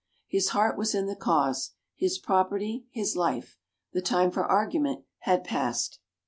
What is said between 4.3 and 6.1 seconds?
for argument had passed.